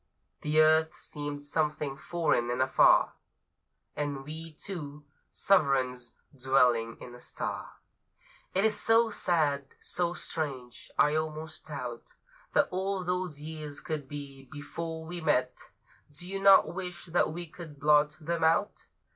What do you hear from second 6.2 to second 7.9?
dwelling in a star!